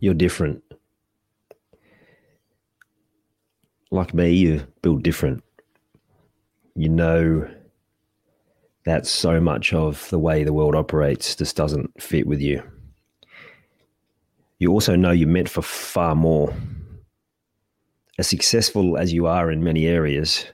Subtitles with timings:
[0.00, 0.62] You're different.
[3.90, 5.42] Like me, you build different.
[6.74, 7.48] You know
[8.84, 12.62] that so much of the way the world operates just doesn't fit with you.
[14.58, 16.54] You also know you're meant for far more
[18.18, 20.44] as successful as you are in many areas,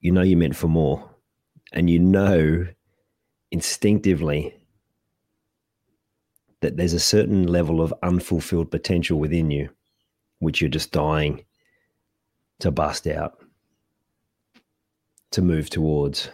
[0.00, 1.08] you know you're meant for more.
[1.72, 2.66] And you know
[3.50, 4.54] instinctively
[6.60, 9.70] that there's a certain level of unfulfilled potential within you,
[10.38, 11.44] which you're just dying
[12.58, 13.38] to bust out,
[15.30, 16.30] to move towards,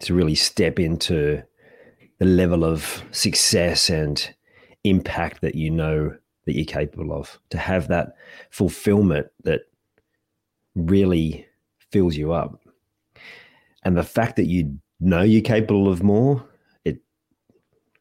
[0.00, 1.42] to really step into
[2.18, 4.34] the level of success and
[4.84, 8.14] impact that you know that you're capable of, to have that
[8.50, 9.62] fulfillment that
[10.74, 11.46] really
[11.90, 12.60] fills you up.
[13.84, 16.44] And the fact that you know you're capable of more,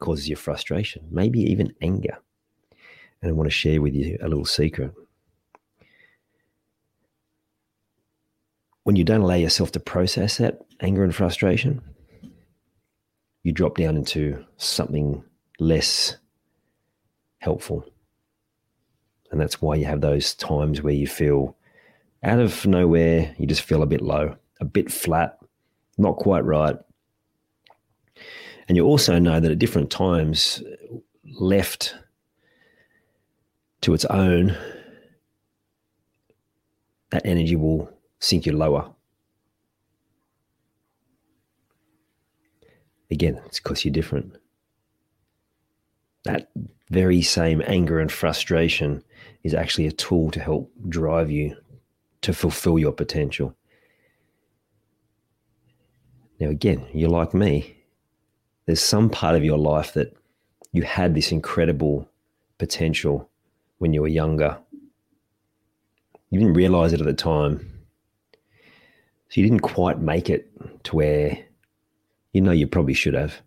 [0.01, 2.17] causes you frustration, maybe even anger.
[3.21, 4.91] And I want to share with you a little secret.
[8.83, 11.81] When you don't allow yourself to process that anger and frustration,
[13.43, 15.23] you drop down into something
[15.59, 16.17] less
[17.39, 17.85] helpful.
[19.31, 21.55] And that's why you have those times where you feel
[22.23, 25.37] out of nowhere, you just feel a bit low, a bit flat,
[25.97, 26.75] not quite right.
[28.71, 30.63] And you also know that at different times,
[31.25, 31.93] left
[33.81, 34.55] to its own,
[37.09, 38.89] that energy will sink you lower.
[43.11, 44.37] Again, it's because you're different.
[46.23, 46.49] That
[46.89, 49.03] very same anger and frustration
[49.43, 51.57] is actually a tool to help drive you
[52.21, 53.53] to fulfill your potential.
[56.39, 57.80] Now, again, you're like me.
[58.65, 60.15] There's some part of your life that
[60.71, 62.07] you had this incredible
[62.57, 63.29] potential
[63.79, 64.57] when you were younger.
[66.29, 67.67] You didn't realize it at the time.
[69.29, 70.51] So you didn't quite make it
[70.83, 71.37] to where
[72.33, 73.41] you know you probably should have.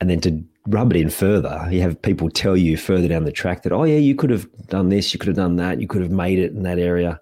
[0.00, 1.68] And then to rub it in further.
[1.70, 4.48] You have people tell you further down the track that, oh, yeah, you could have
[4.66, 7.20] done this, you could have done that, you could have made it in that area.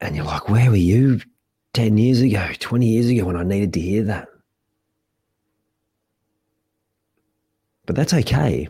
[0.00, 1.20] And you're like, where were you
[1.72, 4.28] 10 years ago, 20 years ago when I needed to hear that?
[7.88, 8.68] But that's okay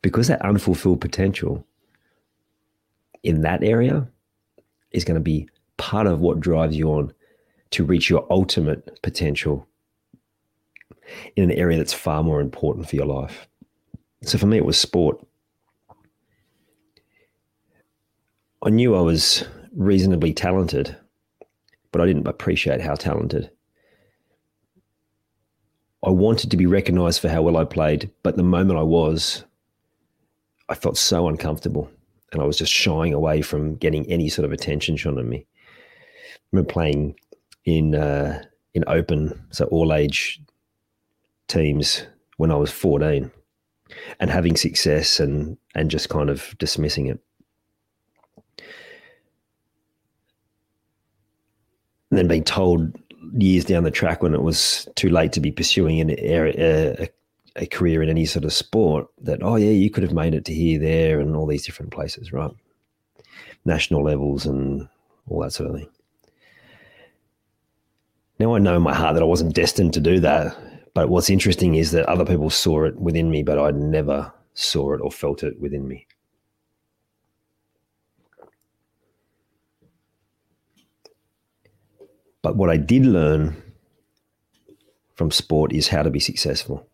[0.00, 1.66] because that unfulfilled potential
[3.24, 4.08] in that area
[4.92, 5.48] is going to be
[5.78, 7.12] part of what drives you on
[7.70, 9.66] to reach your ultimate potential
[11.34, 13.48] in an area that's far more important for your life.
[14.22, 15.18] So for me, it was sport.
[18.62, 20.96] I knew I was reasonably talented,
[21.90, 23.50] but I didn't appreciate how talented.
[26.04, 29.44] I wanted to be recognized for how well I played, but the moment I was,
[30.68, 31.90] I felt so uncomfortable
[32.32, 35.46] and I was just shying away from getting any sort of attention shown on me.
[35.46, 37.16] I remember playing
[37.64, 38.42] in uh,
[38.74, 40.40] in open, so all age
[41.48, 43.30] teams when I was 14
[44.20, 47.20] and having success and and just kind of dismissing it.
[52.10, 52.96] And then being told
[53.32, 57.08] years down the track when it was too late to be pursuing an area, a,
[57.56, 60.44] a career in any sort of sport that, oh, yeah, you could have made it
[60.46, 62.50] to here, there, and all these different places, right?
[63.64, 64.88] National levels and
[65.28, 65.88] all that sort of thing.
[68.38, 70.56] Now I know in my heart that I wasn't destined to do that.
[70.94, 74.94] But what's interesting is that other people saw it within me, but I never saw
[74.94, 76.06] it or felt it within me.
[82.44, 83.56] But what I did learn
[85.14, 86.86] from sport is how to be successful,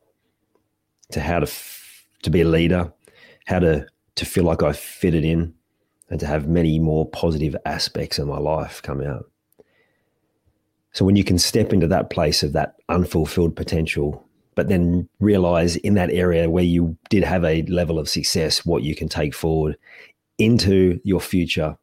[1.11, 2.93] to how to f- to be a leader,
[3.47, 5.53] how to to feel like I fitted in,
[6.09, 9.29] and to have many more positive aspects of my life come out.
[10.93, 14.25] So when you can step into that place of that unfulfilled potential,
[14.55, 18.85] but then realize in that area where you did have a level of success, what
[18.85, 19.77] you can take forward
[20.39, 21.77] into your future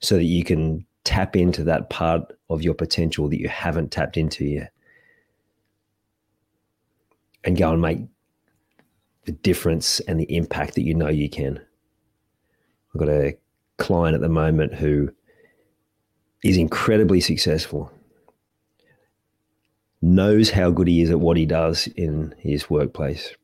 [0.00, 4.16] so that you can tap into that part of your potential that you haven't tapped
[4.16, 4.72] into yet
[7.44, 8.00] and go and make
[9.24, 11.60] the difference and the impact that you know you can.
[12.94, 13.36] I've got a
[13.76, 15.10] client at the moment who
[16.42, 17.90] is incredibly successful,
[20.02, 23.34] knows how good he is at what he does in his workplace.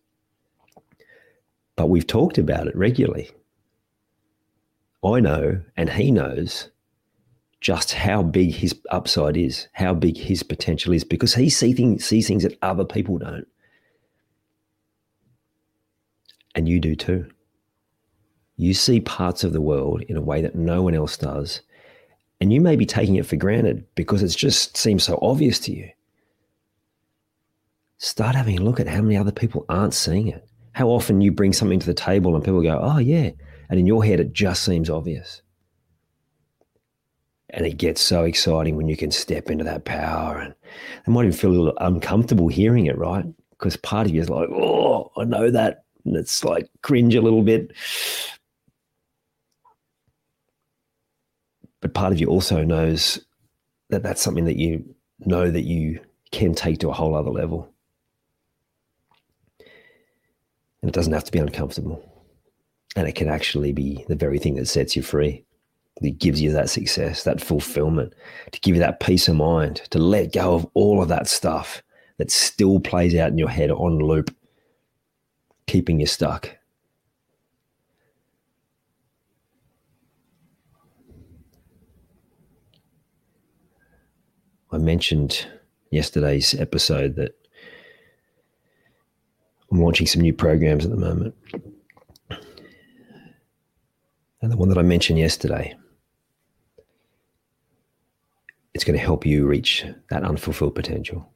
[1.77, 3.31] But we've talked about it regularly.
[5.03, 6.71] I know, and he knows
[7.61, 12.05] just how big his upside is, how big his potential is, because he see things,
[12.05, 13.47] sees things that other people don't.
[16.55, 17.31] And you do too.
[18.57, 21.61] You see parts of the world in a way that no one else does.
[22.41, 25.73] And you may be taking it for granted because it just seems so obvious to
[25.73, 25.91] you.
[27.99, 30.47] Start having a look at how many other people aren't seeing it.
[30.73, 33.31] How often you bring something to the table and people go, oh, yeah.
[33.69, 35.43] And in your head, it just seems obvious.
[37.53, 40.39] And it gets so exciting when you can step into that power.
[40.39, 40.55] And
[41.05, 43.25] they might even feel a little uncomfortable hearing it, right?
[43.51, 47.21] Because part of you is like, oh, I know that and it's like cringe a
[47.21, 47.73] little bit.
[51.81, 53.21] But part of you also knows
[53.89, 56.01] that that's something that you know that you
[56.31, 57.73] can take to a whole other level.
[60.83, 62.07] And it doesn't have to be uncomfortable.
[62.97, 65.45] And it can actually be the very thing that sets you free,
[66.01, 68.15] that gives you that success, that fulfillment,
[68.53, 71.83] to give you that peace of mind, to let go of all of that stuff
[72.19, 74.35] that still plays out in your head on loop
[75.67, 76.51] keeping you stuck.
[84.73, 85.47] I mentioned
[85.91, 87.33] yesterday's episode that
[89.71, 91.35] I'm launching some new programs at the moment.
[94.43, 95.77] And the one that I mentioned yesterday,
[98.73, 101.31] it's going to help you reach that unfulfilled potential.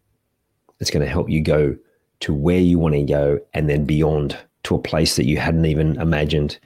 [0.80, 1.76] It's going to help you go
[2.20, 5.66] to where you want to go and then beyond to a place that you hadn't
[5.66, 6.58] even imagined.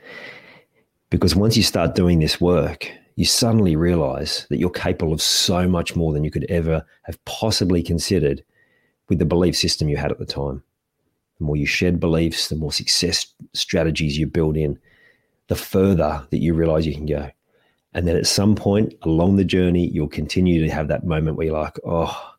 [1.11, 5.67] Because once you start doing this work, you suddenly realize that you're capable of so
[5.67, 8.45] much more than you could ever have possibly considered
[9.09, 10.63] with the belief system you had at the time.
[11.39, 14.79] The more you shed beliefs, the more success strategies you build in,
[15.49, 17.31] the further that you realize you can go.
[17.95, 21.47] And then at some point along the journey, you'll continue to have that moment where
[21.47, 22.35] you're like, oh,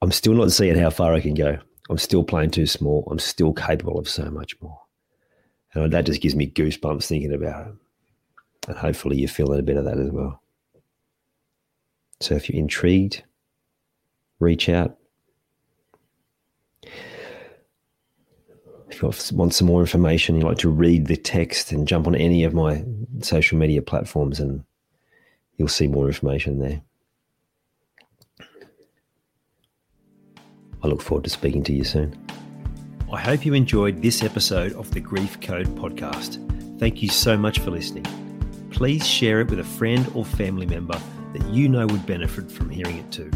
[0.00, 1.58] I'm still not seeing how far I can go.
[1.90, 3.06] I'm still playing too small.
[3.10, 4.80] I'm still capable of so much more.
[5.74, 7.74] And that just gives me goosebumps thinking about it.
[8.68, 10.40] And hopefully you're feeling a bit of that as well.
[12.20, 13.22] So if you're intrigued,
[14.38, 14.96] reach out.
[18.94, 22.14] If you want some more information, you like to read the text and jump on
[22.14, 22.84] any of my
[23.22, 24.62] social media platforms and
[25.56, 26.80] you'll see more information there.
[30.80, 32.16] I look forward to speaking to you soon.
[33.12, 36.38] I hope you enjoyed this episode of the Grief Code podcast.
[36.78, 38.06] Thank you so much for listening.
[38.70, 41.00] Please share it with a friend or family member
[41.32, 43.30] that you know would benefit from hearing it too.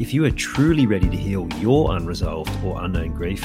[0.00, 3.44] If you are truly ready to heal your unresolved or unknown grief,